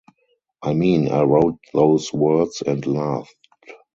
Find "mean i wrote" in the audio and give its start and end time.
0.73-1.59